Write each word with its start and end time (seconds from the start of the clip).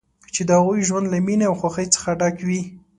چې 0.33 0.41
د 0.45 0.49
هغوی 0.59 0.81
ژوند 0.87 1.05
له 1.09 1.17
مینې 1.25 1.45
او 1.49 1.55
خوښۍ 1.61 1.87
څخه 1.95 2.09
ډک 2.19 2.35
وي. 2.47 2.61